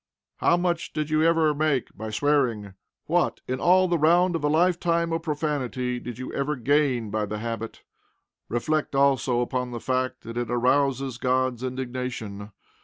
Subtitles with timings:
[0.37, 2.73] How much did you ever make by swearing?
[3.05, 7.27] What, in all the round of a lifetime of profanity, did you ever gain by
[7.27, 7.83] the habit?
[8.49, 12.49] Reflect, also, upon the fact that it arouses God's indignation.